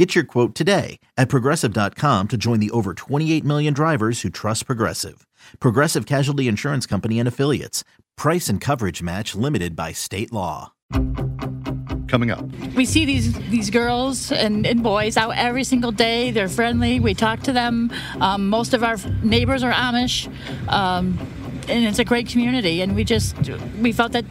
Get 0.00 0.14
your 0.14 0.24
quote 0.24 0.54
today 0.54 0.98
at 1.18 1.28
progressive.com 1.28 2.28
to 2.28 2.38
join 2.38 2.58
the 2.58 2.70
over 2.70 2.94
28 2.94 3.44
million 3.44 3.74
drivers 3.74 4.22
who 4.22 4.30
trust 4.30 4.64
Progressive. 4.64 5.26
Progressive 5.58 6.06
Casualty 6.06 6.48
Insurance 6.48 6.86
Company 6.86 7.18
and 7.18 7.28
Affiliates. 7.28 7.84
Price 8.16 8.48
and 8.48 8.62
coverage 8.62 9.02
match 9.02 9.34
limited 9.34 9.76
by 9.76 9.92
state 9.92 10.32
law. 10.32 10.72
Coming 12.08 12.30
up. 12.30 12.42
We 12.74 12.86
see 12.86 13.04
these 13.04 13.34
these 13.50 13.68
girls 13.68 14.32
and, 14.32 14.66
and 14.66 14.82
boys 14.82 15.18
out 15.18 15.36
every 15.36 15.64
single 15.64 15.92
day. 15.92 16.30
They're 16.30 16.48
friendly. 16.48 16.98
We 16.98 17.12
talk 17.12 17.40
to 17.40 17.52
them. 17.52 17.92
Um, 18.22 18.48
most 18.48 18.72
of 18.72 18.82
our 18.82 18.96
neighbors 19.22 19.62
are 19.62 19.70
Amish, 19.70 20.32
um, 20.72 21.18
and 21.68 21.84
it's 21.84 21.98
a 21.98 22.06
great 22.06 22.26
community. 22.26 22.80
And 22.80 22.96
we 22.96 23.04
just 23.04 23.36
we 23.78 23.92
felt 23.92 24.12
that 24.12 24.24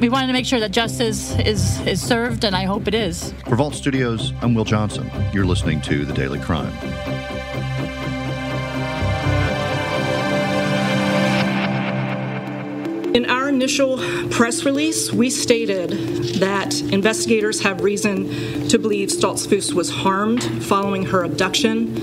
we 0.00 0.08
wanted 0.08 0.28
to 0.28 0.32
make 0.32 0.46
sure 0.46 0.60
that 0.60 0.70
justice 0.70 1.36
is 1.38 1.80
is 1.80 2.00
served, 2.00 2.44
and 2.44 2.54
I 2.54 2.64
hope 2.64 2.86
it 2.86 2.94
is. 2.94 3.32
For 3.46 3.56
Vault 3.56 3.74
Studios, 3.74 4.32
I'm 4.42 4.54
Will 4.54 4.64
Johnson. 4.64 5.10
You're 5.32 5.46
listening 5.46 5.80
to 5.82 6.04
The 6.04 6.12
Daily 6.12 6.38
Crime. 6.38 6.72
In 13.14 13.28
our 13.28 13.48
initial 13.48 13.98
press 14.30 14.64
release, 14.64 15.12
we 15.12 15.30
stated 15.30 15.90
that 16.40 16.80
investigators 16.92 17.60
have 17.62 17.80
reason 17.80 18.68
to 18.68 18.78
believe 18.78 19.08
Stoltzfus 19.08 19.72
was 19.72 19.90
harmed 19.90 20.44
following 20.64 21.06
her 21.06 21.24
abduction. 21.24 21.96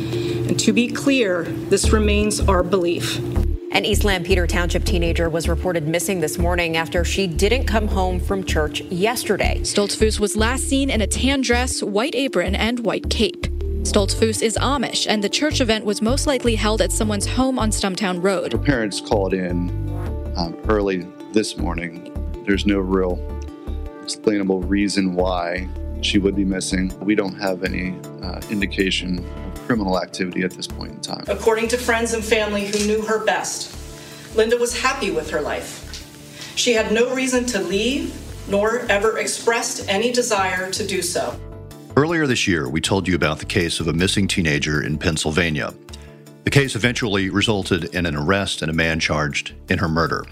And 0.50 0.60
to 0.60 0.74
be 0.74 0.90
clear, 0.90 1.44
this 1.44 1.94
remains 1.94 2.42
our 2.42 2.64
belief. 2.64 3.35
An 3.76 3.84
East 3.84 4.06
Lampeter 4.06 4.48
Township 4.48 4.86
teenager 4.86 5.30
was 5.30 5.50
reported 5.50 5.86
missing 5.86 6.22
this 6.22 6.38
morning 6.38 6.78
after 6.78 7.04
she 7.04 7.28
didn't 7.28 7.66
come 7.66 7.90
home 7.90 8.22
from 8.22 8.42
church 8.42 8.80
yesterday. 8.84 9.60
Stoltzfus 9.64 10.18
was 10.18 10.38
last 10.38 10.70
seen 10.70 10.90
in 10.90 11.02
a 11.02 11.08
tan 11.08 11.42
dress, 11.42 11.84
white 11.84 12.16
apron, 12.16 12.56
and 12.56 12.80
white 12.86 13.10
cape. 13.10 13.48
Stoltzfus 13.84 14.42
is 14.42 14.58
Amish, 14.62 15.08
and 15.10 15.22
the 15.22 15.28
church 15.28 15.60
event 15.60 15.84
was 15.84 16.02
most 16.02 16.26
likely 16.26 16.56
held 16.56 16.82
at 16.82 16.94
someone's 16.94 17.26
home 17.26 17.60
on 17.60 17.70
Stumptown 17.70 18.24
Road. 18.24 18.54
Her 18.54 18.58
parents 18.58 19.02
called 19.02 19.34
in 19.34 19.70
um, 20.38 20.58
early 20.70 21.06
this 21.34 21.58
morning. 21.58 22.14
There's 22.46 22.66
no 22.66 22.80
real 22.80 23.20
explainable 24.02 24.62
reason 24.62 25.16
why 25.16 25.68
she 26.00 26.18
would 26.18 26.38
be 26.38 26.46
missing. 26.46 26.98
We 27.02 27.14
don't 27.14 27.36
have 27.42 27.66
any 27.66 27.94
uh, 28.24 28.40
indication 28.50 29.20
of 29.20 29.45
criminal 29.66 30.02
activity 30.02 30.44
at 30.44 30.52
this 30.52 30.68
point 30.68 30.92
in 30.92 31.02
time. 31.02 31.26
According 31.28 31.68
to 31.70 31.78
friends 31.78 32.14
and 32.14 32.24
family 32.24 32.68
who 32.68 32.86
knew 32.86 33.02
her 33.02 33.24
best, 33.26 33.76
Linda 34.36 34.58
was 34.58 34.80
happy 34.80 35.12
with 35.12 35.30
her 35.32 35.42
life. 35.42 35.82
She 36.56 36.74
had 36.74 36.92
no 36.92 37.14
reason 37.14 37.46
to 37.48 37.60
leave, 37.62 38.16
nor 38.48 38.80
ever 38.90 39.18
expressed 39.18 39.88
any 39.90 40.12
desire 40.12 40.72
to 40.72 40.86
do 40.86 41.02
so. 41.02 41.40
Earlier 41.98 42.28
this 42.28 42.48
year, 42.48 42.70
we 42.70 42.82
told 42.82 43.08
you 43.08 43.16
about 43.16 43.40
the 43.40 43.46
case 43.46 43.80
of 43.80 43.88
a 43.88 43.94
missing 43.94 44.28
teenager 44.28 44.82
in 44.82 44.98
Pennsylvania. 44.98 45.74
The 46.44 46.52
case 46.52 46.76
eventually 46.76 47.30
resulted 47.30 47.96
in 47.96 48.06
an 48.06 48.16
arrest 48.16 48.62
and 48.62 48.70
a 48.70 48.74
man 48.74 49.00
charged 49.00 49.54
in 49.70 49.80
her 49.80 49.90
murder. 49.90 50.26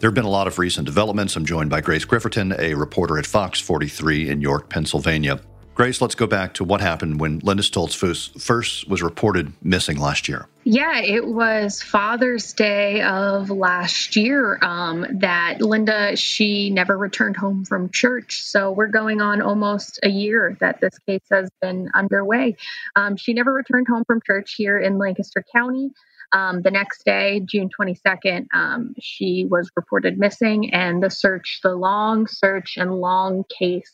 There 0.00 0.10
have 0.10 0.14
been 0.14 0.26
a 0.26 0.30
lot 0.30 0.46
of 0.46 0.58
recent 0.58 0.84
developments. 0.84 1.36
I'm 1.36 1.46
joined 1.46 1.70
by 1.70 1.80
Grace 1.80 2.04
Griffaton, 2.04 2.58
a 2.58 2.74
reporter 2.74 3.18
at 3.18 3.24
Fox 3.24 3.60
43 3.60 4.28
in 4.28 4.42
York, 4.42 4.68
Pennsylvania. 4.68 5.40
Grace, 5.76 6.00
let's 6.00 6.14
go 6.14 6.26
back 6.26 6.54
to 6.54 6.64
what 6.64 6.80
happened 6.80 7.20
when 7.20 7.38
Linda 7.40 7.62
Stoltzfus 7.62 8.40
first 8.40 8.88
was 8.88 9.02
reported 9.02 9.52
missing 9.62 9.98
last 9.98 10.26
year. 10.26 10.48
Yeah, 10.64 11.00
it 11.02 11.26
was 11.26 11.82
Father's 11.82 12.54
Day 12.54 13.02
of 13.02 13.50
last 13.50 14.16
year 14.16 14.58
um, 14.62 15.06
that 15.18 15.60
Linda, 15.60 16.16
she 16.16 16.70
never 16.70 16.96
returned 16.96 17.36
home 17.36 17.66
from 17.66 17.90
church. 17.90 18.40
So 18.40 18.72
we're 18.72 18.86
going 18.86 19.20
on 19.20 19.42
almost 19.42 20.00
a 20.02 20.08
year 20.08 20.56
that 20.60 20.80
this 20.80 20.98
case 21.00 21.26
has 21.30 21.50
been 21.60 21.90
underway. 21.94 22.56
Um, 22.96 23.18
she 23.18 23.34
never 23.34 23.52
returned 23.52 23.86
home 23.86 24.04
from 24.06 24.22
church 24.26 24.54
here 24.56 24.78
in 24.78 24.96
Lancaster 24.96 25.44
County. 25.54 25.90
Um, 26.32 26.62
the 26.62 26.70
next 26.70 27.04
day, 27.04 27.42
June 27.44 27.68
22nd, 27.78 28.46
um, 28.54 28.94
she 28.98 29.44
was 29.44 29.70
reported 29.76 30.18
missing, 30.18 30.72
and 30.72 31.02
the 31.02 31.10
search, 31.10 31.60
the 31.62 31.74
long 31.74 32.26
search 32.26 32.78
and 32.78 32.98
long 32.98 33.44
case 33.58 33.92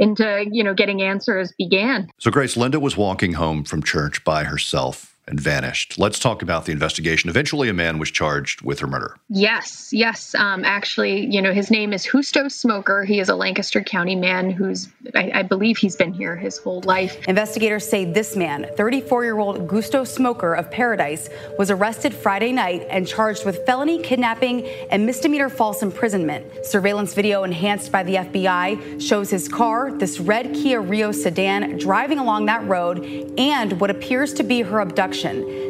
into 0.00 0.46
you 0.50 0.64
know 0.64 0.74
getting 0.74 1.02
answers 1.02 1.52
began. 1.56 2.10
So 2.18 2.30
Grace 2.30 2.56
Linda 2.56 2.80
was 2.80 2.96
walking 2.96 3.34
home 3.34 3.62
from 3.62 3.82
church 3.82 4.24
by 4.24 4.44
herself 4.44 5.09
and 5.30 5.40
vanished. 5.40 5.98
Let's 5.98 6.18
talk 6.18 6.42
about 6.42 6.64
the 6.64 6.72
investigation. 6.72 7.30
Eventually, 7.30 7.68
a 7.68 7.72
man 7.74 7.98
was 7.98 8.10
charged 8.10 8.62
with 8.62 8.80
her 8.80 8.86
murder. 8.86 9.16
Yes, 9.28 9.90
yes. 9.92 10.34
Um, 10.34 10.64
actually, 10.64 11.26
you 11.26 11.40
know, 11.40 11.52
his 11.52 11.70
name 11.70 11.92
is 11.92 12.04
Justo 12.04 12.48
Smoker. 12.48 13.04
He 13.04 13.20
is 13.20 13.28
a 13.28 13.36
Lancaster 13.36 13.82
County 13.82 14.16
man 14.16 14.50
who's, 14.50 14.88
I, 15.14 15.30
I 15.34 15.42
believe, 15.42 15.78
he's 15.78 15.94
been 15.94 16.12
here 16.12 16.36
his 16.36 16.58
whole 16.58 16.80
life. 16.82 17.28
Investigators 17.28 17.88
say 17.88 18.04
this 18.04 18.34
man, 18.34 18.66
34 18.76 19.24
year 19.24 19.38
old 19.38 19.70
Justo 19.70 20.04
Smoker 20.04 20.54
of 20.54 20.70
Paradise, 20.70 21.28
was 21.58 21.70
arrested 21.70 22.12
Friday 22.12 22.52
night 22.52 22.86
and 22.90 23.06
charged 23.06 23.46
with 23.46 23.64
felony 23.66 24.02
kidnapping 24.02 24.66
and 24.90 25.06
misdemeanor 25.06 25.48
false 25.48 25.82
imprisonment. 25.82 26.66
Surveillance 26.66 27.14
video 27.14 27.44
enhanced 27.44 27.92
by 27.92 28.02
the 28.02 28.16
FBI 28.16 29.00
shows 29.00 29.30
his 29.30 29.48
car, 29.48 29.92
this 29.92 30.18
red 30.18 30.52
Kia 30.54 30.80
Rio 30.80 31.12
sedan, 31.12 31.78
driving 31.78 32.18
along 32.18 32.46
that 32.46 32.66
road 32.66 33.04
and 33.38 33.80
what 33.80 33.90
appears 33.90 34.32
to 34.34 34.42
be 34.42 34.62
her 34.62 34.80
abduction. 34.80 35.09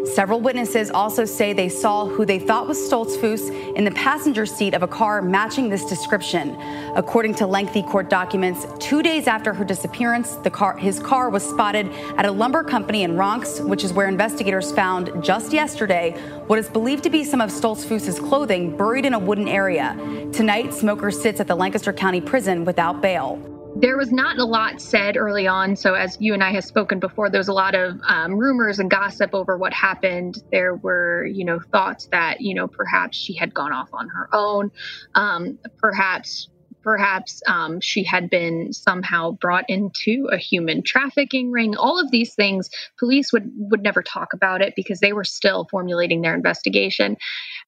Several 0.05 0.41
witnesses 0.41 0.91
also 0.91 1.25
say 1.25 1.53
they 1.53 1.69
saw 1.69 2.07
who 2.07 2.25
they 2.25 2.39
thought 2.39 2.69
was 2.69 2.79
Stoltzfus 2.79 3.75
in 3.75 3.85
the 3.85 3.91
passenger 3.93 4.45
seat 4.47 4.75
of 4.75 4.83
a 4.83 4.89
car 4.89 5.23
matching 5.23 5.69
this 5.69 5.85
description. 5.85 6.57
According 6.95 7.35
to 7.37 7.47
lengthy 7.47 7.83
court 7.83 8.11
documents, 8.11 8.67
two 8.79 9.03
days 9.03 9.27
after 9.27 9.55
her 9.55 9.65
disappearance, 9.65 10.37
car, 10.53 10.77
his 10.77 10.99
car 11.01 11.31
was 11.31 11.43
spotted 11.43 11.87
at 12.17 12.27
a 12.27 12.31
lumber 12.31 12.63
company 12.65 13.03
in 13.03 13.13
Ronks, 13.13 13.65
which 13.67 13.85
is 13.85 13.93
where 13.93 14.09
investigators 14.09 14.73
found 14.73 15.23
just 15.23 15.53
yesterday 15.53 16.13
what 16.47 16.59
is 16.59 16.69
believed 16.69 17.05
to 17.05 17.11
be 17.11 17.25
some 17.25 17.41
of 17.41 17.51
Stoltzfus's 17.51 18.19
clothing 18.19 18.77
buried 18.77 19.07
in 19.07 19.15
a 19.15 19.19
wooden 19.19 19.49
area. 19.49 19.97
Tonight, 20.33 20.75
Smoker 20.75 21.11
sits 21.11 21.41
at 21.41 21.47
the 21.47 21.55
Lancaster 21.55 21.93
County 21.93 22.21
Prison 22.21 22.65
without 22.65 23.01
bail 23.01 23.60
there 23.77 23.97
was 23.97 24.13
not 24.13 24.39
a 24.39 24.45
lot 24.45 24.81
said 24.81 25.17
early 25.17 25.47
on. 25.47 25.77
So, 25.77 25.95
as 25.95 26.19
you 26.21 26.35
and 26.35 26.45
I 26.45 26.53
have 26.53 26.65
spoken 26.65 27.01
before, 27.01 27.31
there 27.31 27.41
was 27.41 27.49
a 27.49 27.55
lot 27.55 27.75
of 27.75 27.99
um, 28.07 28.37
rumors 28.37 28.79
and 28.79 28.91
gossip 28.91 29.31
over 29.33 29.57
what 29.57 29.73
happened. 29.73 30.43
There 30.53 30.75
were, 30.75 31.25
you 31.25 31.45
know, 31.45 31.61
thoughts 31.73 32.07
that, 32.13 32.43
you 32.43 32.55
know, 32.55 32.69
perhaps 32.69 33.17
she 33.17 33.35
had 33.35 33.55
gone 33.55 33.73
off 33.73 33.89
on 33.95 34.09
her 34.09 34.29
own. 34.33 34.71
Um, 35.15 35.59
perhaps 35.79 36.50
perhaps 36.83 37.43
um, 37.47 37.81
she 37.81 38.03
had 38.03 38.31
been 38.31 38.73
somehow 38.73 39.33
brought 39.33 39.65
into 39.69 40.29
a 40.33 40.37
human 40.37 40.83
trafficking 40.83 41.51
ring. 41.51 41.77
All 41.77 42.01
of 42.01 42.11
these 42.11 42.35
things 42.35 42.71
police 42.99 43.33
would 43.33 43.51
would 43.57 43.83
never 43.83 44.03
talk 44.03 44.33
about 44.33 44.63
it 44.63 44.75
because 44.77 45.01
they 45.01 45.13
were 45.13 45.25
still 45.25 45.67
formulating 45.71 46.23
their 46.23 46.35
investigation. 46.35 47.17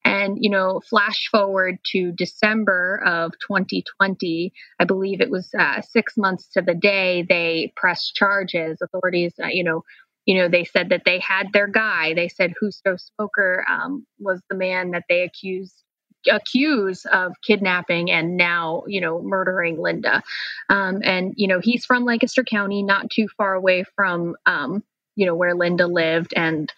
And 0.05 0.37
you 0.39 0.49
know 0.49 0.81
flash 0.89 1.27
forward 1.31 1.79
to 1.91 2.11
december 2.11 3.01
of 3.05 3.31
2020 3.47 4.51
i 4.79 4.83
believe 4.83 5.21
it 5.21 5.29
was 5.29 5.49
uh, 5.57 5.81
six 5.81 6.17
months 6.17 6.47
to 6.53 6.61
the 6.61 6.73
day 6.73 7.25
they 7.27 7.71
pressed 7.75 8.15
charges. 8.15 8.79
Authorities 8.81 9.33
uh, 9.41 9.47
you 9.47 9.63
know 9.63 9.83
you 10.25 10.37
know, 10.37 10.47
they 10.47 10.63
said 10.63 10.89
that 10.89 11.03
they 11.05 11.19
had 11.19 11.51
their 11.51 11.67
guy. 11.67 12.13
They 12.13 12.29
said 12.29 12.53
Justo 12.59 12.95
Smoker 12.95 13.65
um, 13.69 14.05
was 14.19 14.41
the 14.49 14.55
man 14.55 14.91
that 14.91 15.03
they 15.09 15.21
accused 15.21 15.83
accused 16.31 17.05
of 17.07 17.33
kidnapping 17.45 18.11
and 18.11 18.37
now 18.37 18.83
you 18.87 19.01
know 19.01 19.21
murdering 19.21 19.81
linda. 19.81 20.21
Um, 20.69 21.01
and 21.03 21.33
you 21.37 21.47
know 21.47 21.59
he's 21.59 21.85
from 21.85 22.05
lancaster 22.05 22.43
county 22.43 22.83
not 22.83 23.09
too 23.09 23.27
far 23.37 23.53
away 23.53 23.83
from 23.95 24.35
um, 24.45 24.83
you 25.15 25.25
know 25.25 25.35
where 25.35 25.55
linda 25.55 25.87
lived. 25.87 26.33
And 26.35 26.71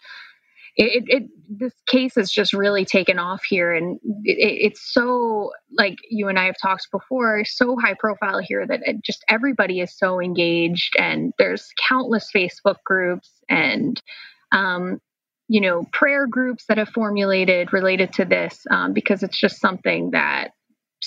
it, 0.77 1.05
it, 1.07 1.29
this 1.47 1.73
case 1.87 2.15
has 2.15 2.29
just 2.29 2.51
really 2.51 2.83
taken 2.83 3.17
off 3.17 3.43
here. 3.45 3.73
And 3.73 3.97
it, 4.23 4.37
it's 4.37 4.81
so 4.81 5.51
like 5.77 5.97
you 6.09 6.27
and 6.27 6.37
i 6.39 6.45
have 6.45 6.55
talked 6.61 6.89
before 6.91 7.43
so 7.45 7.77
high 7.77 7.93
profile 7.93 8.39
here 8.39 8.65
that 8.67 8.81
just 9.03 9.23
everybody 9.29 9.79
is 9.79 9.95
so 9.95 10.21
engaged 10.21 10.95
and 10.97 11.33
there's 11.37 11.73
countless 11.89 12.29
facebook 12.33 12.77
groups 12.85 13.29
and 13.49 14.01
um, 14.51 15.01
you 15.47 15.61
know, 15.61 15.85
prayer 15.91 16.27
groups 16.27 16.65
that 16.67 16.77
have 16.77 16.89
formulated 16.89 17.71
related 17.73 18.13
to 18.13 18.25
this 18.25 18.65
um, 18.71 18.93
because 18.93 19.23
it's 19.23 19.39
just 19.39 19.59
something 19.59 20.11
that 20.11 20.49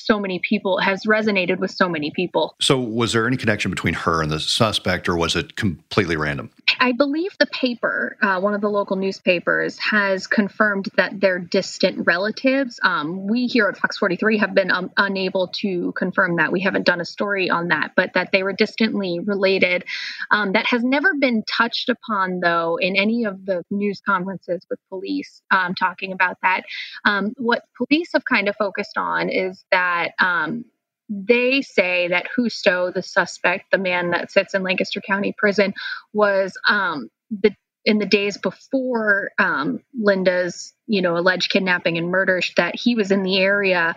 so 0.05 0.19
many 0.19 0.41
people 0.41 0.79
has 0.79 1.05
resonated 1.05 1.59
with 1.59 1.71
so 1.71 1.89
many 1.89 2.11
people. 2.11 2.55
So, 2.61 2.79
was 2.79 3.12
there 3.12 3.27
any 3.27 3.37
connection 3.37 3.71
between 3.71 3.95
her 3.95 4.23
and 4.23 4.31
the 4.31 4.41
suspect, 4.41 5.09
or 5.09 5.17
was 5.17 5.37
it 5.37 5.56
completely 5.56 6.17
random? 6.17 6.50
I 6.81 6.93
believe 6.93 7.31
the 7.39 7.47
paper, 7.47 8.17
uh, 8.23 8.41
one 8.41 8.55
of 8.55 8.61
the 8.61 8.69
local 8.69 8.97
newspapers, 8.97 9.79
has 9.79 10.27
confirmed 10.27 10.89
that 10.97 11.21
they're 11.21 11.39
distant 11.39 12.06
relatives. 12.06 12.79
Um, 12.83 13.27
we 13.27 13.47
here 13.47 13.69
at 13.69 13.77
Fox 13.77 13.99
43 13.99 14.39
have 14.39 14.55
been 14.55 14.71
um, 14.71 14.91
unable 14.97 15.49
to 15.61 15.93
confirm 15.93 16.37
that. 16.37 16.53
We 16.53 16.61
haven't 16.61 16.87
done 16.87 17.00
a 17.00 17.05
story 17.05 17.50
on 17.50 17.69
that, 17.69 17.93
but 17.97 18.12
that 18.15 18.31
they 18.33 18.43
were 18.43 18.53
distantly 18.53 19.21
related. 19.21 19.85
Um, 20.31 20.53
that 20.53 20.67
has 20.67 20.85
never 20.85 21.15
been 21.15 21.43
touched 21.45 21.89
upon, 21.89 22.41
though, 22.41 22.77
in 22.77 22.97
any 22.97 23.25
of 23.25 23.45
the 23.45 23.65
news 23.71 24.00
conferences 24.05 24.65
with 24.71 24.79
police 24.89 25.43
um, 25.50 25.75
talking 25.75 26.12
about 26.12 26.37
that. 26.43 26.62
Um, 27.05 27.33
what 27.37 27.62
police 27.77 28.11
have 28.12 28.25
kind 28.25 28.49
of 28.49 28.56
focused 28.56 28.97
on 28.97 29.29
is 29.31 29.65
that 29.71 29.88
um, 30.19 30.64
they 31.08 31.62
say 31.62 32.08
that 32.08 32.26
Justo, 32.37 32.93
the 32.93 33.02
suspect, 33.02 33.70
the 33.70 33.79
man 33.79 34.11
that 34.11 34.31
sits 34.31 34.55
in 34.55 34.62
Lancaster 34.62 35.00
County 35.00 35.35
Prison, 35.37 35.75
was 36.12 36.56
um, 36.69 37.08
the 37.31 37.55
in 37.85 37.99
the 37.99 38.06
days 38.06 38.37
before 38.37 39.31
um, 39.38 39.81
Linda's, 39.99 40.75
you 40.87 41.00
know, 41.00 41.17
alleged 41.17 41.50
kidnapping 41.50 41.96
and 41.96 42.11
murder, 42.11 42.40
that 42.58 42.75
he 42.76 42.94
was 42.94 43.11
in 43.11 43.23
the 43.23 43.38
area 43.38 43.96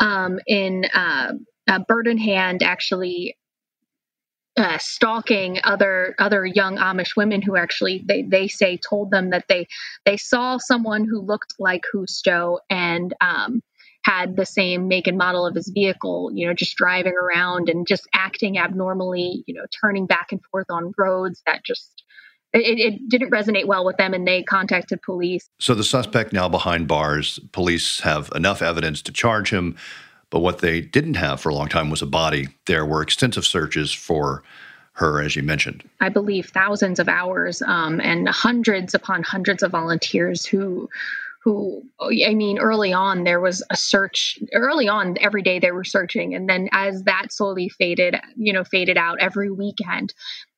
um, 0.00 0.38
in 0.46 0.86
uh, 0.94 1.32
uh, 1.68 1.78
Bird 1.86 2.06
in 2.06 2.16
Hand, 2.16 2.62
actually 2.62 3.36
uh, 4.56 4.78
stalking 4.78 5.58
other 5.64 6.14
other 6.18 6.46
young 6.46 6.78
Amish 6.78 7.14
women 7.16 7.42
who 7.42 7.56
actually 7.56 8.02
they 8.06 8.22
they 8.22 8.48
say 8.48 8.78
told 8.78 9.10
them 9.10 9.30
that 9.30 9.44
they 9.48 9.66
they 10.06 10.16
saw 10.16 10.56
someone 10.56 11.04
who 11.04 11.20
looked 11.20 11.54
like 11.58 11.82
Justo 11.92 12.58
and 12.70 13.12
um, 13.20 13.62
had 14.06 14.36
the 14.36 14.46
same 14.46 14.86
make 14.86 15.08
and 15.08 15.18
model 15.18 15.44
of 15.44 15.54
his 15.54 15.68
vehicle, 15.68 16.30
you 16.32 16.46
know, 16.46 16.54
just 16.54 16.76
driving 16.76 17.14
around 17.14 17.68
and 17.68 17.88
just 17.88 18.06
acting 18.14 18.56
abnormally, 18.56 19.42
you 19.46 19.54
know, 19.54 19.64
turning 19.80 20.06
back 20.06 20.28
and 20.30 20.40
forth 20.44 20.66
on 20.70 20.94
roads 20.96 21.42
that 21.44 21.64
just 21.64 22.04
it, 22.52 22.78
it, 22.78 23.08
didn't 23.08 23.30
resonate 23.30 23.66
well 23.66 23.84
with 23.84 23.96
them 23.96 24.14
and 24.14 24.26
they 24.26 24.44
contacted 24.44 25.02
police. 25.02 25.50
So 25.58 25.74
the 25.74 25.82
suspect 25.82 26.32
now 26.32 26.48
behind 26.48 26.86
bars, 26.86 27.40
police 27.50 28.00
have 28.00 28.30
enough 28.34 28.62
evidence 28.62 29.02
to 29.02 29.12
charge 29.12 29.50
him, 29.50 29.76
but 30.30 30.38
what 30.38 30.60
they 30.60 30.80
didn't 30.80 31.14
have 31.14 31.40
for 31.40 31.48
a 31.48 31.54
long 31.54 31.68
time 31.68 31.90
was 31.90 32.00
a 32.00 32.06
body. 32.06 32.48
There 32.66 32.86
were 32.86 33.02
extensive 33.02 33.44
searches 33.44 33.92
for 33.92 34.44
her, 34.92 35.20
as 35.20 35.34
you 35.34 35.42
mentioned. 35.42 35.82
I 36.00 36.08
believe 36.10 36.46
thousands 36.46 37.00
of 37.00 37.08
hours 37.08 37.60
um, 37.62 38.00
and 38.00 38.28
hundreds 38.28 38.94
upon 38.94 39.24
hundreds 39.24 39.62
of 39.64 39.72
volunteers 39.72 40.46
who 40.46 40.88
who 41.46 41.82
I 42.00 42.34
mean, 42.34 42.58
early 42.58 42.92
on 42.92 43.22
there 43.22 43.40
was 43.40 43.62
a 43.70 43.76
search. 43.76 44.36
Early 44.52 44.88
on, 44.88 45.16
every 45.20 45.42
day 45.42 45.60
they 45.60 45.70
were 45.70 45.84
searching, 45.84 46.34
and 46.34 46.48
then 46.48 46.68
as 46.72 47.04
that 47.04 47.28
slowly 47.30 47.68
faded, 47.68 48.16
you 48.34 48.52
know, 48.52 48.64
faded 48.64 48.98
out 48.98 49.18
every 49.20 49.52
weekend. 49.52 50.12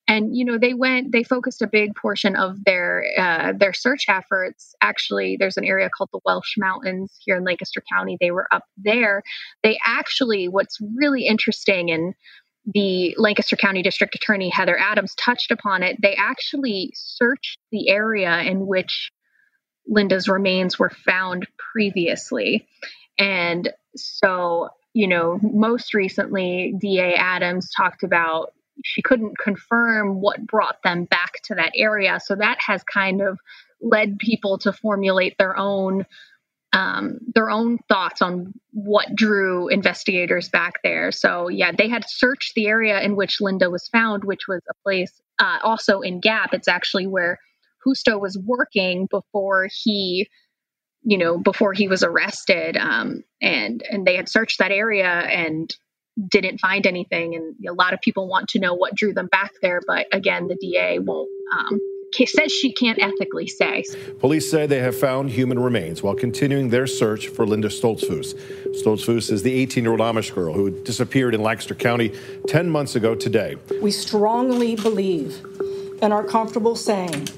And 0.09 0.35
you 0.35 0.47
know, 0.47 0.57
they 0.57 0.73
went. 0.73 1.13
They 1.13 1.25
focused 1.25 1.61
a 1.61 1.67
big 1.67 1.95
portion 1.95 2.37
of 2.37 2.65
their 2.65 3.05
uh, 3.19 3.53
their 3.53 3.75
search 3.75 4.07
efforts. 4.09 4.75
Actually, 4.81 5.37
there's 5.39 5.59
an 5.59 5.65
area 5.65 5.91
called 5.95 6.09
the 6.11 6.21
Welsh 6.25 6.55
Mountains 6.57 7.15
here 7.23 7.37
in 7.37 7.45
Lancaster 7.45 7.83
County. 7.93 8.17
They 8.19 8.31
were 8.31 8.49
up 8.51 8.65
there. 8.79 9.23
They 9.63 9.79
actually, 9.85 10.49
what's 10.49 10.79
really 10.97 11.27
interesting 11.27 11.91
and 11.91 12.15
the 12.75 13.15
Lancaster 13.19 13.57
County 13.57 13.83
District 13.83 14.15
Attorney 14.15 14.49
Heather 14.49 14.79
Adams 14.79 15.15
touched 15.15 15.51
upon 15.51 15.83
it. 15.83 15.97
They 16.01 16.15
actually 16.15 16.93
searched 16.95 17.59
the 17.73 17.91
area 17.91 18.41
in 18.41 18.67
which 18.67 19.11
Linda's 19.89 20.29
remains 20.29 20.79
were 20.79 20.91
found 20.91 21.47
previously. 21.73 22.69
And 23.19 23.73
so, 23.97 24.69
you 24.93 25.09
know, 25.09 25.39
most 25.43 25.95
recently, 25.95 26.75
DA 26.79 27.15
Adams 27.15 27.71
talked 27.75 28.03
about 28.03 28.53
she 28.85 29.03
couldn't 29.03 29.39
confirm 29.39 30.21
what 30.21 30.47
brought 30.47 30.83
them 30.85 31.05
back 31.05 31.43
to 31.45 31.55
that 31.57 31.73
area. 31.75 32.21
So 32.25 32.37
that 32.37 32.59
has 32.65 32.83
kind 32.85 33.21
of 33.21 33.39
led 33.81 34.19
people 34.19 34.59
to 34.59 34.73
formulate 34.73 35.37
their 35.39 35.57
own 35.57 36.07
um, 36.75 37.19
their 37.35 37.49
own 37.49 37.79
thoughts 37.89 38.21
on 38.21 38.53
what 38.73 39.15
drew 39.15 39.69
investigators 39.69 40.51
back 40.51 40.75
there. 40.85 41.11
So 41.13 41.49
yeah, 41.49 41.73
they 41.73 41.89
had 41.89 42.05
searched 42.07 42.55
the 42.55 42.67
area 42.67 43.01
in 43.01 43.17
which 43.17 43.41
Linda 43.41 43.71
was 43.71 43.89
found, 43.89 44.23
which 44.23 44.47
was 44.47 44.61
a 44.69 44.75
place 44.85 45.11
uh, 45.39 45.61
also 45.63 46.01
in 46.01 46.21
Gap. 46.21 46.53
It's 46.53 46.69
actually 46.69 47.07
where 47.07 47.39
Justo 47.85 48.19
was 48.19 48.39
working 48.39 49.07
before 49.07 49.69
he, 49.71 50.29
you 51.03 51.19
know, 51.19 51.39
before 51.39 51.73
he 51.73 51.89
was 51.89 52.03
arrested. 52.03 52.77
Um, 52.77 53.25
and 53.41 53.83
and 53.89 54.07
they 54.07 54.17
had 54.17 54.29
searched 54.29 54.59
that 54.59 54.73
area 54.73 55.09
and 55.09 55.75
didn't 56.31 56.59
find 56.59 56.87
anything. 56.87 57.35
And 57.35 57.55
a 57.69 57.75
lot 57.75 57.95
of 57.95 58.01
people 58.01 58.29
want 58.29 58.49
to 58.51 58.59
know 58.59 58.75
what 58.75 58.95
drew 58.95 59.15
them 59.15 59.29
back 59.29 59.53
there, 59.63 59.81
but 59.87 60.07
again, 60.13 60.49
the 60.49 60.57
DA 60.57 60.99
won't. 60.99 61.29
Um, 61.57 61.79
says 62.27 62.51
she 62.53 62.73
can't 62.73 63.01
ethically 63.01 63.47
say. 63.47 63.85
Police 64.19 64.51
say 64.51 64.67
they 64.67 64.81
have 64.81 64.99
found 64.99 65.31
human 65.31 65.59
remains 65.59 66.03
while 66.03 66.15
continuing 66.15 66.71
their 66.71 66.87
search 66.87 67.29
for 67.29 67.47
Linda 67.47 67.69
Stoltzfus. 67.69 68.35
Stoltzfus 68.83 69.31
is 69.31 69.43
the 69.43 69.53
18 69.53 69.85
year 69.85 69.93
old 69.93 70.01
Amish 70.01 70.35
girl 70.35 70.55
who 70.55 70.71
disappeared 70.71 71.35
in 71.35 71.43
Lancaster 71.43 71.75
County 71.75 72.13
10 72.47 72.71
months 72.71 72.97
ago 72.97 73.15
today. 73.15 73.57
We 73.83 73.91
strongly 73.91 74.75
believe 74.77 75.45
and 76.01 76.13
are 76.13 76.25
comfortable 76.25 76.77
saying 76.77 77.29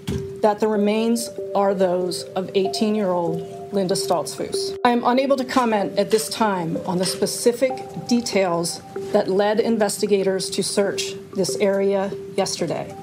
that 0.42 0.60
the 0.60 0.68
remains 0.68 1.28
are 1.54 1.74
those 1.74 2.24
of 2.34 2.50
18 2.54 2.94
year 2.94 3.10
old 3.10 3.72
Linda 3.72 3.94
Stoltzfus. 3.94 4.76
I 4.84 4.90
am 4.90 5.04
unable 5.04 5.36
to 5.36 5.44
comment 5.44 5.98
at 5.98 6.10
this 6.10 6.28
time 6.28 6.76
on 6.86 6.98
the 6.98 7.04
specific 7.04 7.72
details 8.08 8.80
that 9.12 9.28
led 9.28 9.60
investigators 9.60 10.50
to 10.50 10.62
search 10.62 11.14
this 11.34 11.56
area 11.56 12.12
yesterday. 12.36 12.94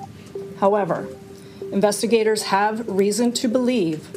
However, 0.60 1.08
investigators 1.72 2.44
have 2.44 2.88
reason 2.88 3.32
to 3.34 3.48
believe 3.48 4.10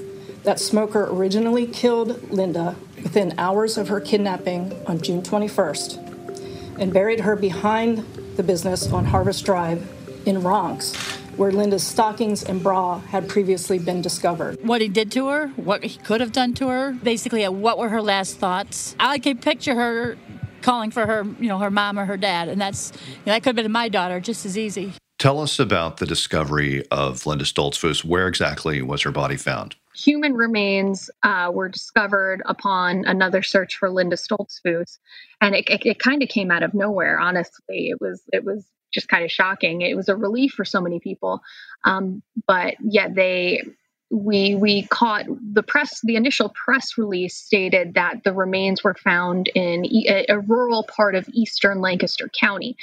that 0.42 0.58
Smoker 0.58 1.04
originally 1.10 1.66
killed 1.66 2.30
Linda 2.32 2.76
within 3.02 3.34
hours 3.38 3.76
of 3.76 3.88
her 3.88 4.00
kidnapping 4.00 4.74
on 4.86 5.00
June 5.00 5.22
21st 5.22 6.78
and 6.78 6.92
buried 6.92 7.20
her 7.20 7.36
behind 7.36 7.98
the 8.36 8.42
business 8.42 8.90
on 8.90 9.04
Harvest 9.04 9.44
Drive 9.44 9.86
in 10.30 10.42
Ronks 10.42 11.18
where 11.36 11.50
Linda's 11.50 11.86
stockings 11.86 12.42
and 12.42 12.62
bra 12.62 12.98
had 12.98 13.26
previously 13.26 13.78
been 13.78 14.02
discovered. 14.02 14.58
What 14.62 14.82
he 14.82 14.88
did 14.88 15.10
to 15.12 15.28
her, 15.28 15.48
what 15.56 15.82
he 15.82 15.98
could 15.98 16.20
have 16.20 16.32
done 16.32 16.52
to 16.54 16.68
her, 16.68 16.92
basically, 16.92 17.46
uh, 17.46 17.50
what 17.50 17.78
were 17.78 17.88
her 17.88 18.02
last 18.02 18.36
thoughts. 18.36 18.94
I 19.00 19.18
can 19.18 19.38
picture 19.38 19.74
her 19.74 20.18
calling 20.60 20.90
for 20.90 21.06
her, 21.06 21.24
you 21.38 21.48
know, 21.48 21.56
her 21.58 21.70
mom 21.70 21.98
or 21.98 22.04
her 22.04 22.18
dad, 22.18 22.48
and 22.48 22.60
that's 22.60 22.92
you 22.92 22.98
know, 23.26 23.32
that 23.32 23.42
could 23.42 23.56
have 23.56 23.64
been 23.64 23.72
my 23.72 23.88
daughter 23.88 24.20
just 24.20 24.44
as 24.44 24.58
easy. 24.58 24.92
Tell 25.18 25.40
us 25.40 25.58
about 25.58 25.96
the 25.96 26.06
discovery 26.06 26.86
of 26.90 27.24
Linda 27.24 27.44
Stoltzfus. 27.44 28.04
Where 28.04 28.28
exactly 28.28 28.82
was 28.82 29.02
her 29.02 29.10
body 29.10 29.36
found? 29.36 29.76
Human 29.94 30.34
remains 30.34 31.10
uh, 31.22 31.50
were 31.54 31.68
discovered 31.68 32.42
upon 32.46 33.04
another 33.06 33.42
search 33.42 33.76
for 33.76 33.90
Linda 33.90 34.16
Stoltzfus, 34.16 34.98
and 35.40 35.54
it, 35.54 35.68
it, 35.68 35.86
it 35.86 35.98
kind 35.98 36.22
of 36.22 36.28
came 36.28 36.50
out 36.50 36.62
of 36.62 36.74
nowhere. 36.74 37.18
Honestly, 37.18 37.88
it 37.88 38.00
was 38.00 38.22
it 38.32 38.44
was 38.44 38.66
just 38.92 39.08
kind 39.08 39.24
of 39.24 39.30
shocking. 39.30 39.82
It 39.82 39.96
was 39.96 40.08
a 40.08 40.16
relief 40.16 40.52
for 40.52 40.64
so 40.64 40.80
many 40.80 41.00
people. 41.00 41.40
Um, 41.84 42.22
but 42.46 42.74
yet 42.80 43.14
they 43.14 43.62
we 44.10 44.56
we 44.56 44.82
caught 44.88 45.26
the 45.52 45.62
press 45.62 46.00
the 46.02 46.16
initial 46.16 46.48
press 46.64 46.98
release 46.98 47.36
stated 47.36 47.94
that 47.94 48.24
the 48.24 48.32
remains 48.32 48.82
were 48.82 48.94
found 48.94 49.48
in 49.54 49.84
a, 49.86 50.26
a 50.28 50.40
rural 50.40 50.82
part 50.84 51.14
of 51.14 51.28
eastern 51.32 51.80
Lancaster 51.80 52.28
County 52.28 52.76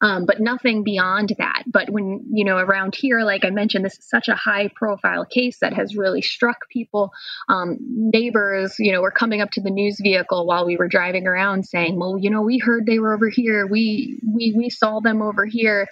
um, 0.00 0.26
but 0.26 0.40
nothing 0.40 0.84
beyond 0.84 1.34
that. 1.38 1.64
But 1.66 1.90
when, 1.90 2.24
you 2.32 2.44
know, 2.44 2.56
around 2.56 2.94
here, 2.94 3.20
like 3.22 3.44
I 3.44 3.50
mentioned, 3.50 3.84
this 3.84 3.98
is 3.98 4.08
such 4.08 4.28
a 4.28 4.34
high 4.34 4.68
profile 4.74 5.24
case 5.24 5.58
that 5.60 5.72
has 5.72 5.96
really 5.96 6.22
struck 6.22 6.68
people. 6.68 7.12
Um, 7.48 7.78
neighbors, 7.80 8.76
you 8.78 8.92
know, 8.92 9.00
were 9.02 9.10
coming 9.10 9.40
up 9.40 9.50
to 9.52 9.60
the 9.60 9.70
news 9.70 9.98
vehicle 10.02 10.46
while 10.46 10.66
we 10.66 10.76
were 10.76 10.88
driving 10.88 11.26
around 11.26 11.64
saying, 11.64 11.98
well, 11.98 12.18
you 12.18 12.30
know, 12.30 12.42
we 12.42 12.58
heard 12.58 12.86
they 12.86 12.98
were 12.98 13.14
over 13.14 13.28
here. 13.28 13.66
We, 13.66 14.18
we, 14.26 14.52
we 14.56 14.70
saw 14.70 15.00
them 15.00 15.22
over 15.22 15.46
here. 15.46 15.88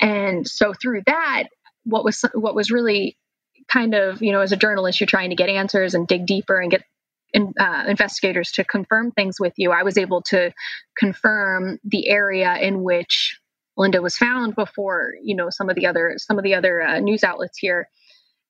And 0.00 0.46
so 0.46 0.72
through 0.72 1.02
that, 1.06 1.44
what 1.84 2.04
was, 2.04 2.24
what 2.34 2.54
was 2.54 2.70
really 2.70 3.16
kind 3.68 3.94
of, 3.94 4.22
you 4.22 4.32
know, 4.32 4.40
as 4.40 4.52
a 4.52 4.56
journalist, 4.56 5.00
you're 5.00 5.06
trying 5.06 5.30
to 5.30 5.36
get 5.36 5.48
answers 5.48 5.94
and 5.94 6.06
dig 6.06 6.26
deeper 6.26 6.60
and 6.60 6.70
get 6.70 6.82
in, 7.32 7.52
uh, 7.58 7.84
investigators 7.88 8.52
to 8.52 8.64
confirm 8.64 9.12
things 9.12 9.38
with 9.40 9.54
you, 9.56 9.72
I 9.72 9.82
was 9.82 9.98
able 9.98 10.22
to 10.22 10.52
confirm 10.96 11.78
the 11.84 12.08
area 12.08 12.56
in 12.56 12.82
which 12.82 13.38
Linda 13.76 14.00
was 14.00 14.16
found 14.16 14.54
before 14.54 15.14
you 15.22 15.36
know 15.36 15.50
some 15.50 15.68
of 15.68 15.76
the 15.76 15.86
other 15.86 16.14
some 16.16 16.38
of 16.38 16.44
the 16.44 16.54
other 16.54 16.82
uh, 16.82 17.00
news 17.00 17.24
outlets 17.24 17.58
here, 17.58 17.88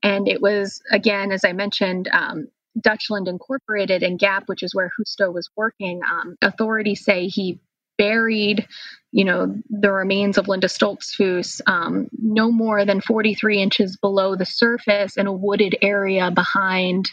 and 0.03 0.29
it 0.29 0.41
was 0.41 0.81
again 0.91 1.33
as 1.33 1.45
I 1.45 1.53
mentioned. 1.53 2.09
Um, 2.13 2.49
Dutchland 2.79 3.27
Incorporated 3.27 4.03
and 4.03 4.19
Gap, 4.19 4.43
which 4.49 4.63
is 4.63 4.75
where 4.75 4.91
Justo 4.99 5.31
was 5.31 5.49
working, 5.57 6.03
um, 6.05 6.37
authorities 6.43 7.03
say 7.03 7.27
he 7.27 7.59
buried, 7.99 8.67
you 9.13 9.25
know, 9.25 9.57
the 9.71 9.91
remains 9.91 10.39
of 10.39 10.49
Linda 10.49 10.69
Stoltzfus 10.69 11.61
um, 11.67 12.09
no 12.13 12.51
more 12.51 12.85
than 12.85 13.01
43 13.01 13.63
inches 13.63 13.97
below 13.97 14.37
the 14.37 14.47
surface 14.47 15.17
in 15.17 15.27
a 15.27 15.33
wooded 15.33 15.77
area 15.83 16.31
behind 16.31 17.11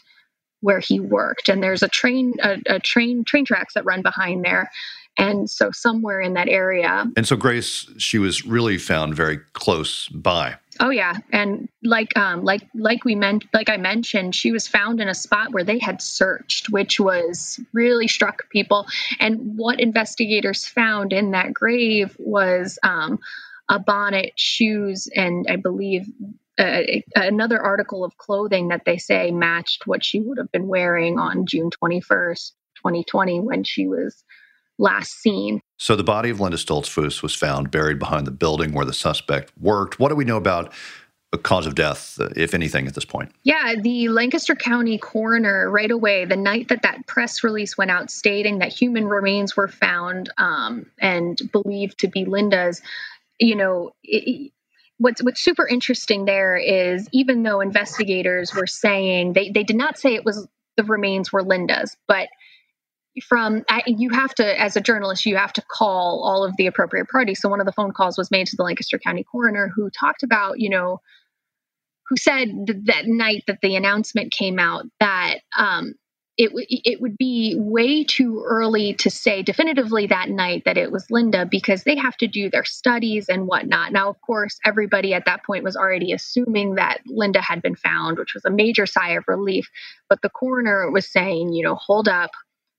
where 0.64 0.80
he 0.80 1.00
worked. 1.00 1.50
And 1.50 1.62
there's 1.62 1.84
a 1.84 1.90
train, 1.90 2.36
a, 2.42 2.58
a 2.68 2.80
train, 2.80 3.26
train 3.26 3.44
tracks 3.44 3.74
that 3.74 3.84
run 3.84 4.02
behind 4.02 4.46
there. 4.46 4.72
And 5.18 5.48
so 5.50 5.72
somewhere 5.72 6.22
in 6.22 6.34
that 6.34 6.48
area. 6.48 7.06
And 7.16 7.28
so 7.28 7.36
Grace, 7.36 7.88
she 7.98 8.18
was 8.18 8.46
really 8.46 8.78
found 8.78 9.14
very 9.14 9.40
close 9.52 10.08
by. 10.08 10.56
Oh 10.80 10.90
yeah, 10.90 11.18
and 11.32 11.70
like 11.84 12.18
um 12.18 12.44
like 12.44 12.64
like 12.74 13.06
we 13.06 13.14
meant 13.14 13.46
like 13.54 13.70
I 13.70 13.78
mentioned, 13.78 14.34
she 14.34 14.52
was 14.52 14.68
found 14.68 15.02
in 15.02 15.08
a 15.08 15.14
spot 15.14 15.52
where 15.52 15.64
they 15.64 15.78
had 15.78 16.02
searched, 16.02 16.72
which 16.72 17.00
was 17.00 17.60
really 17.74 18.08
struck 18.08 18.50
people. 18.50 18.88
And 19.20 19.56
what 19.56 19.80
investigators 19.80 20.66
found 20.66 21.14
in 21.14 21.32
that 21.32 21.54
grave 21.54 22.16
was 22.18 22.80
um, 22.82 23.20
a 23.70 23.78
bonnet, 23.78 24.32
shoes, 24.36 25.08
and 25.16 25.46
I 25.48 25.58
believe 25.58 26.08
uh, 26.58 26.82
another 27.16 27.62
article 27.62 28.04
of 28.04 28.18
clothing 28.18 28.70
that 28.70 28.84
they 28.86 28.98
say 28.98 29.32
matched 29.32 29.88
what 29.88 30.04
she 30.04 30.20
would 30.20 30.38
have 30.38 30.52
been 30.52 30.68
wearing 30.68 31.18
on 31.18 31.46
June 31.46 31.70
21st, 31.84 32.52
2020, 32.78 33.40
when 33.40 33.64
she 33.64 33.88
was 33.88 34.24
last 34.78 35.20
seen. 35.20 35.62
So 35.78 35.96
the 35.96 36.04
body 36.04 36.30
of 36.30 36.40
Linda 36.40 36.58
Stoltzfus 36.58 37.22
was 37.22 37.34
found 37.36 37.72
buried 37.72 38.00
behind 38.00 38.28
the 38.28 38.32
building 38.32 38.74
where 38.74 38.86
the 38.86 38.94
suspect 38.94 39.52
worked. 39.60 40.00
What 40.00 40.10
do 40.10 40.16
we 40.16 40.26
know 40.26 40.38
about 40.38 40.74
the 41.32 41.40
cause 41.40 41.66
of 41.66 41.74
death, 41.74 42.20
if 42.36 42.54
anything, 42.54 42.88
at 42.88 42.94
this 42.94 43.06
point? 43.06 43.32
Yeah, 43.44 43.74
the 43.82 44.10
Lancaster 44.10 44.56
County 44.56 45.00
coroner, 45.00 45.70
right 45.70 45.90
away, 45.90 46.26
the 46.26 46.36
night 46.36 46.68
that 46.68 46.84
that 46.84 47.08
press 47.08 47.44
release 47.44 47.76
went 47.76 47.90
out 47.90 48.12
stating 48.12 48.60
that 48.60 48.72
human 48.72 49.08
remains 49.08 49.58
were 49.58 49.68
found 49.68 50.30
um, 50.38 50.86
and 51.02 51.40
believed 51.52 52.00
to 52.00 52.08
be 52.08 52.26
Linda's, 52.26 52.84
you 53.40 53.56
know, 53.56 53.96
it, 54.04 54.52
what's 54.98 55.24
what's 55.24 55.44
super 55.44 55.68
interesting 55.68 56.26
there 56.26 56.56
is 56.56 57.08
even 57.12 57.44
though 57.44 57.62
investigators 57.62 58.54
were 58.54 58.68
saying 58.68 59.34
they 59.34 59.50
they 59.50 59.64
did 59.64 59.76
not 59.76 59.98
say 59.98 60.16
it 60.16 60.26
was 60.26 60.48
the 60.78 60.84
remains 60.84 61.32
were 61.32 61.44
Linda's, 61.44 61.96
but 62.08 62.30
from 63.28 63.64
you 63.86 64.10
have 64.10 64.34
to 64.36 64.62
as 64.62 64.76
a 64.76 64.82
journalist 64.82 65.26
you 65.26 65.36
have 65.36 65.54
to 65.54 65.62
call 65.62 66.24
all 66.24 66.44
of 66.44 66.56
the 66.58 66.68
appropriate 66.68 67.08
parties. 67.10 67.40
So 67.40 67.50
one 67.50 67.60
of 67.60 67.66
the 67.66 67.72
phone 67.72 67.92
calls 67.92 68.18
was 68.18 68.32
made 68.32 68.48
to 68.48 68.56
the 68.56 68.64
lancaster 68.64 68.98
county 68.98 69.24
coroner 69.24 69.72
who 69.76 69.90
talked 69.90 70.24
about 70.24 70.60
you 70.60 70.70
know 70.70 71.00
who 72.10 72.18
said 72.18 72.50
that 72.86 73.06
night 73.06 73.44
that 73.48 73.60
the 73.62 73.76
announcement 73.76 74.32
came 74.32 74.60
out 74.60 74.86
that 75.00 75.40
um, 75.58 75.94
it, 76.36 76.52
it 76.86 77.00
would 77.00 77.18
be 77.18 77.56
way 77.58 78.04
too 78.04 78.44
early 78.46 78.94
to 78.96 79.10
say 79.12 79.44
definitively 79.44 80.08
that 80.08 80.30
night 80.30 80.64
that 80.66 80.78
it 80.78 80.92
was 80.92 81.12
Linda 81.12 81.46
because 81.46 81.84
they 81.84 81.96
have 81.96 82.18
to 82.18 82.28
do 82.28 82.50
their 82.50 82.66
studies 82.66 83.30
and 83.30 83.46
whatnot. 83.46 83.92
Now, 83.92 84.10
of 84.10 84.20
course, 84.22 84.60
everybody 84.66 85.14
at 85.14 85.26
that 85.26 85.44
point 85.44 85.64
was 85.64 85.76
already 85.76 86.12
assuming 86.12 86.76
that 86.76 87.02
Linda 87.06 87.40
had 87.40 87.62
been 87.62 87.76
found, 87.76 88.18
which 88.18 88.34
was 88.34 88.46
a 88.46 88.52
major 88.52 88.88
sigh 88.88 89.12
of 89.12 89.26
relief. 89.28 89.70
But 90.10 90.22
the 90.24 90.30
coroner 90.30 90.90
was 90.90 91.12
saying, 91.12 91.54
you 91.54 91.64
know, 91.64 91.76
hold 91.76 92.08
up, 92.08 92.32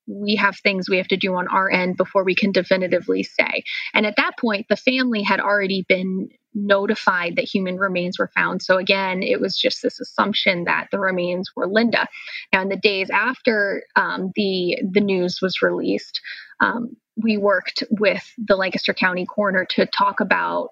we 0.07 0.37
have 0.37 0.57
things 0.59 0.89
we 0.89 0.99
have 0.99 1.09
to 1.09 1.17
do 1.17 1.35
on 1.35 1.47
our 1.49 1.71
end 1.71 1.97
before 1.97 2.25
we 2.25 2.35
can 2.35 2.51
definitively 2.51 3.23
say. 3.23 3.63
And 3.95 4.05
at 4.05 4.17
that 4.17 4.37
point, 4.39 4.67
the 4.69 4.77
family 4.77 5.23
had 5.23 5.41
already 5.41 5.85
been 5.89 6.29
notified 6.55 7.37
that 7.37 7.45
human 7.45 7.77
remains 7.77 8.19
were 8.19 8.31
found. 8.35 8.63
So 8.63 8.79
again, 8.79 9.23
it 9.23 9.41
was 9.41 9.57
just 9.57 9.83
this 9.83 10.01
assumption 10.01 10.65
that 10.65 10.89
the 10.91 10.99
remains 10.99 11.51
were 11.55 11.67
Linda. 11.67 12.07
Now, 12.53 12.63
in 12.63 12.69
the 12.69 12.77
days 12.77 13.11
after 13.11 13.85
um, 13.97 14.33
the 14.35 14.79
the 14.91 15.01
news 15.01 15.41
was 15.43 15.63
released, 15.63 16.21
um, 16.61 16.97
we 17.17 17.37
worked 17.37 17.83
with 17.91 18.23
the 18.39 18.57
Lancaster 18.57 18.95
County 18.95 19.27
coroner 19.27 19.65
to 19.71 19.87
talk 19.87 20.21
about 20.21 20.71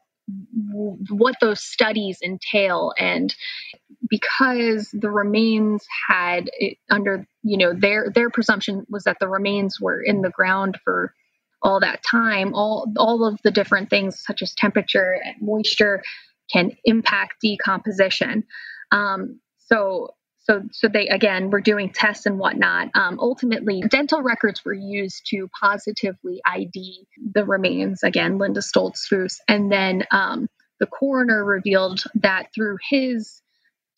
what 1.09 1.35
those 1.41 1.61
studies 1.61 2.21
entail 2.23 2.93
and 2.99 3.35
because 4.09 4.89
the 4.93 5.11
remains 5.11 5.85
had 6.09 6.49
under 6.91 7.27
you 7.43 7.57
know 7.57 7.73
their 7.75 8.11
their 8.15 8.31
presumption 8.31 8.87
was 8.89 9.05
that 9.05 9.17
the 9.21 9.29
remains 9.29 9.81
were 9.81 10.01
in 10.01 10.23
the 10.23 10.31
ground 10.31 10.79
for 10.85 11.13
all 11.63 11.81
that 11.81 12.03
time 12.03 12.55
all 12.55 12.93
all 12.97 13.25
of 13.27 13.41
the 13.43 13.51
different 13.51 13.91
things 13.91 14.23
such 14.25 14.43
as 14.43 14.55
temperature 14.55 15.17
and 15.25 15.37
moisture 15.41 16.03
can 16.53 16.73
impact 16.85 17.35
decomposition. 17.41 18.45
Um, 18.91 19.41
so 19.59 20.15
so 20.45 20.63
so 20.73 20.89
they 20.89 21.09
again 21.09 21.51
were 21.51 21.61
doing 21.61 21.91
tests 21.91 22.27
and 22.27 22.39
whatnot. 22.39 22.89
Um, 22.95 23.19
ultimately 23.21 23.83
dental 23.89 24.23
records 24.23 24.65
were 24.65 24.75
used 24.75 25.27
to 25.29 25.49
positively 25.61 26.41
id 26.47 27.07
the 27.35 27.45
remains 27.45 28.03
again 28.03 28.39
linda 28.39 28.61
stoltzfus. 28.61 29.37
And 29.49 29.71
then 29.71 30.05
um, 30.11 30.49
the 30.81 30.87
coroner 30.87 31.45
revealed 31.45 32.03
that 32.17 32.49
through 32.55 32.79
his 32.91 33.41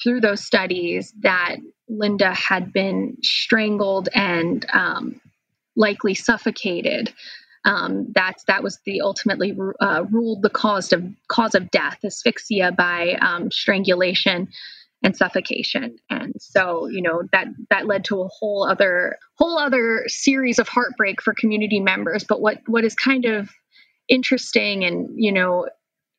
through 0.02 0.20
those 0.20 0.44
studies 0.44 1.12
that 1.22 1.56
linda 1.88 2.32
had 2.34 2.72
been 2.72 3.16
strangled 3.22 4.08
and 4.14 4.66
um, 4.72 5.20
likely 5.76 6.14
suffocated 6.14 7.12
um, 7.64 8.12
that's 8.14 8.44
that 8.44 8.62
was 8.62 8.78
the 8.84 9.00
ultimately 9.00 9.56
uh, 9.80 10.04
ruled 10.10 10.42
the 10.42 10.50
cause 10.50 10.92
of 10.92 11.04
cause 11.28 11.54
of 11.54 11.70
death 11.70 11.98
asphyxia 12.04 12.72
by 12.72 13.14
um, 13.20 13.50
strangulation 13.50 14.48
and 15.02 15.16
suffocation. 15.16 15.96
And 16.10 16.34
so 16.38 16.88
you 16.88 17.02
know 17.02 17.22
that 17.32 17.46
that 17.70 17.86
led 17.86 18.04
to 18.06 18.22
a 18.22 18.28
whole 18.28 18.66
other 18.68 19.18
whole 19.36 19.58
other 19.58 20.04
series 20.08 20.58
of 20.58 20.68
heartbreak 20.68 21.22
for 21.22 21.34
community 21.34 21.80
members. 21.80 22.24
But 22.24 22.40
what 22.40 22.58
what 22.66 22.84
is 22.84 22.94
kind 22.94 23.24
of 23.24 23.50
interesting 24.08 24.84
and 24.84 25.08
you 25.16 25.32
know 25.32 25.68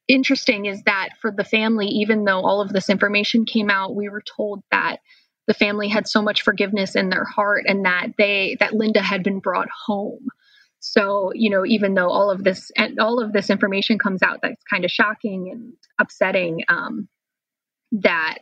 interesting 0.07 0.65
is 0.65 0.81
that 0.83 1.09
for 1.21 1.31
the 1.31 1.43
family 1.43 1.87
even 1.87 2.25
though 2.25 2.41
all 2.41 2.61
of 2.61 2.69
this 2.69 2.89
information 2.89 3.45
came 3.45 3.69
out 3.69 3.95
we 3.95 4.09
were 4.09 4.21
told 4.35 4.63
that 4.71 4.97
the 5.47 5.53
family 5.53 5.87
had 5.87 6.07
so 6.07 6.21
much 6.21 6.41
forgiveness 6.41 6.95
in 6.95 7.09
their 7.09 7.23
heart 7.23 7.65
and 7.67 7.85
that 7.85 8.07
they 8.17 8.57
that 8.59 8.73
Linda 8.73 9.01
had 9.01 9.23
been 9.23 9.39
brought 9.39 9.67
home 9.85 10.27
so 10.85 11.31
you 11.33 11.49
know 11.49 11.65
even 11.65 11.93
though 11.95 12.09
all 12.09 12.29
of 12.29 12.43
this 12.43 12.71
and 12.77 12.99
all 12.99 13.21
of 13.21 13.33
this 13.33 13.49
information 13.49 13.97
comes 13.97 14.21
out 14.21 14.39
that's 14.41 14.63
kind 14.69 14.85
of 14.85 14.91
shocking 14.91 15.49
and 15.51 15.73
upsetting 15.99 16.63
um, 16.69 17.07
that 17.91 18.37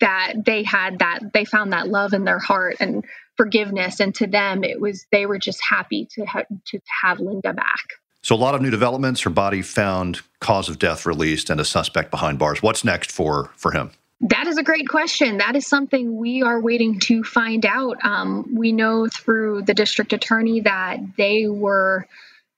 that 0.00 0.34
they 0.44 0.62
had 0.62 1.00
that 1.00 1.20
they 1.34 1.44
found 1.44 1.72
that 1.72 1.88
love 1.88 2.14
in 2.14 2.24
their 2.24 2.38
heart 2.38 2.76
and 2.80 3.04
forgiveness 3.36 4.00
and 4.00 4.14
to 4.14 4.26
them 4.26 4.64
it 4.64 4.80
was 4.80 5.06
they 5.12 5.26
were 5.26 5.38
just 5.38 5.60
happy 5.62 6.08
to 6.10 6.24
ha- 6.24 6.44
to, 6.66 6.78
to 6.78 6.84
have 7.02 7.20
Linda 7.20 7.52
back. 7.52 7.84
So 8.22 8.34
a 8.34 8.36
lot 8.36 8.54
of 8.54 8.62
new 8.62 8.70
developments. 8.70 9.22
Her 9.22 9.30
body 9.30 9.62
found, 9.62 10.20
cause 10.38 10.68
of 10.68 10.78
death 10.78 11.06
released, 11.06 11.50
and 11.50 11.60
a 11.60 11.64
suspect 11.64 12.10
behind 12.12 12.38
bars. 12.38 12.62
What's 12.62 12.84
next 12.84 13.10
for 13.10 13.50
for 13.56 13.72
him? 13.72 13.90
That 14.22 14.46
is 14.46 14.56
a 14.56 14.62
great 14.62 14.88
question. 14.88 15.38
That 15.38 15.56
is 15.56 15.66
something 15.66 16.16
we 16.16 16.42
are 16.42 16.60
waiting 16.60 17.00
to 17.00 17.24
find 17.24 17.66
out. 17.66 18.04
Um, 18.04 18.54
we 18.56 18.70
know 18.70 19.08
through 19.08 19.62
the 19.62 19.74
district 19.74 20.12
attorney 20.12 20.60
that 20.60 20.98
they 21.16 21.46
were 21.48 22.06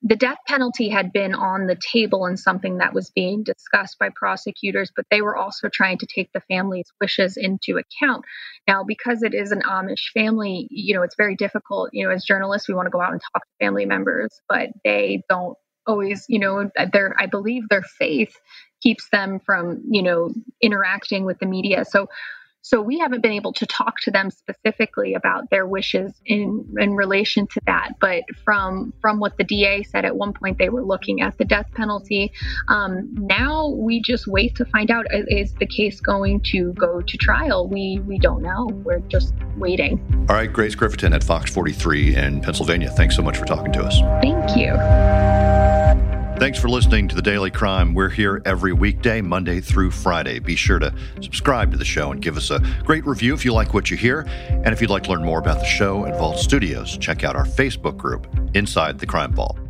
the 0.06 0.16
death 0.16 0.36
penalty 0.46 0.90
had 0.90 1.14
been 1.14 1.34
on 1.34 1.66
the 1.66 1.78
table 1.92 2.26
and 2.26 2.38
something 2.38 2.76
that 2.76 2.92
was 2.92 3.08
being 3.08 3.42
discussed 3.42 3.98
by 3.98 4.10
prosecutors, 4.14 4.92
but 4.94 5.06
they 5.10 5.22
were 5.22 5.34
also 5.34 5.70
trying 5.72 5.96
to 5.96 6.06
take 6.06 6.30
the 6.34 6.42
family's 6.42 6.92
wishes 7.00 7.38
into 7.38 7.78
account. 7.78 8.26
Now, 8.68 8.84
because 8.84 9.22
it 9.22 9.32
is 9.32 9.50
an 9.50 9.62
Amish 9.62 10.12
family, 10.12 10.68
you 10.70 10.94
know, 10.94 11.02
it's 11.02 11.16
very 11.16 11.36
difficult. 11.36 11.88
You 11.94 12.04
know, 12.06 12.12
as 12.12 12.22
journalists, 12.22 12.68
we 12.68 12.74
want 12.74 12.84
to 12.84 12.90
go 12.90 13.00
out 13.00 13.12
and 13.12 13.20
talk 13.32 13.44
to 13.44 13.64
family 13.64 13.86
members, 13.86 14.28
but 14.46 14.68
they 14.84 15.22
don't 15.30 15.56
always, 15.86 16.26
you 16.28 16.38
know, 16.38 16.70
their 16.92 17.14
I 17.18 17.24
believe 17.24 17.62
their 17.70 17.82
faith 17.82 18.36
keeps 18.84 19.08
them 19.08 19.40
from, 19.40 19.82
you 19.90 20.02
know, 20.02 20.32
interacting 20.60 21.24
with 21.24 21.38
the 21.40 21.46
media. 21.46 21.84
So 21.84 22.08
so 22.64 22.80
we 22.80 22.98
haven't 22.98 23.20
been 23.20 23.32
able 23.32 23.52
to 23.52 23.66
talk 23.66 24.00
to 24.00 24.10
them 24.10 24.30
specifically 24.30 25.12
about 25.12 25.50
their 25.50 25.66
wishes 25.66 26.14
in 26.24 26.74
in 26.78 26.96
relation 26.96 27.46
to 27.48 27.60
that. 27.66 27.90
But 28.00 28.24
from 28.42 28.94
from 29.02 29.20
what 29.20 29.36
the 29.36 29.44
DA 29.44 29.82
said 29.82 30.06
at 30.06 30.16
one 30.16 30.32
point, 30.32 30.56
they 30.56 30.70
were 30.70 30.82
looking 30.82 31.20
at 31.20 31.36
the 31.36 31.44
death 31.44 31.66
penalty. 31.74 32.32
Um, 32.68 33.14
now 33.14 33.68
we 33.68 34.00
just 34.00 34.26
wait 34.26 34.54
to 34.56 34.64
find 34.64 34.90
out 34.90 35.04
is 35.10 35.52
the 35.54 35.66
case 35.66 36.00
going 36.00 36.40
to 36.52 36.72
go 36.72 37.02
to 37.02 37.16
trial. 37.18 37.68
We 37.68 38.00
we 38.06 38.18
don't 38.18 38.40
know. 38.40 38.70
We're 38.82 39.00
just 39.00 39.34
waiting. 39.58 40.00
All 40.30 40.36
right, 40.36 40.50
Grace 40.50 40.74
Griffaton 40.74 41.14
at 41.14 41.22
Fox 41.22 41.52
43 41.52 42.16
in 42.16 42.40
Pennsylvania. 42.40 42.88
Thanks 42.88 43.14
so 43.14 43.20
much 43.20 43.36
for 43.36 43.44
talking 43.44 43.72
to 43.72 43.82
us. 43.84 44.00
Thank 44.22 44.56
you. 44.56 45.33
Thanks 46.36 46.58
for 46.58 46.68
listening 46.68 47.06
to 47.08 47.14
the 47.14 47.22
Daily 47.22 47.50
Crime. 47.50 47.94
We're 47.94 48.08
here 48.08 48.42
every 48.44 48.72
weekday, 48.72 49.20
Monday 49.20 49.60
through 49.60 49.92
Friday. 49.92 50.40
Be 50.40 50.56
sure 50.56 50.80
to 50.80 50.92
subscribe 51.20 51.70
to 51.70 51.76
the 51.76 51.84
show 51.84 52.10
and 52.10 52.20
give 52.20 52.36
us 52.36 52.50
a 52.50 52.58
great 52.84 53.06
review 53.06 53.34
if 53.34 53.44
you 53.44 53.52
like 53.52 53.72
what 53.72 53.88
you 53.88 53.96
hear. 53.96 54.26
And 54.48 54.68
if 54.68 54.80
you'd 54.80 54.90
like 54.90 55.04
to 55.04 55.10
learn 55.10 55.24
more 55.24 55.38
about 55.38 55.60
the 55.60 55.64
show 55.64 56.04
and 56.04 56.14
Vault 56.16 56.38
Studios, 56.38 56.98
check 56.98 57.22
out 57.22 57.36
our 57.36 57.46
Facebook 57.46 57.96
group, 57.96 58.26
Inside 58.54 58.98
the 58.98 59.06
Crime 59.06 59.32
Vault. 59.32 59.63